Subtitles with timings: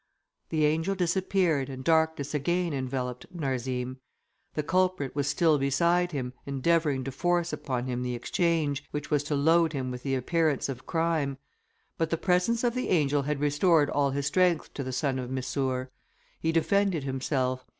[0.49, 3.97] The angel disappeared, and darkness again enveloped Narzim.
[4.55, 9.21] The culprit was still beside him, endeavouring to force upon him the exchange, which was
[9.25, 11.37] to load him with the appearance of crime:
[11.99, 15.29] but the presence of the angel had restored all his strength to the son of
[15.29, 15.91] Missour;
[16.39, 17.63] he defended himself.